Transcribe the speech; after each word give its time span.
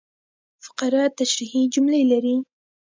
فقره 0.65 1.03
تشریحي 1.19 1.61
جملې 1.73 2.03
لري. 2.11 2.35